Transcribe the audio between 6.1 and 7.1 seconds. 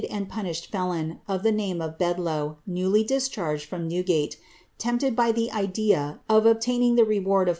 of obtaining the